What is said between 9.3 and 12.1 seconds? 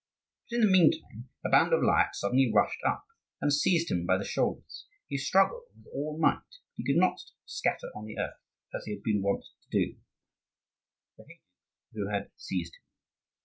to do, the heydukes who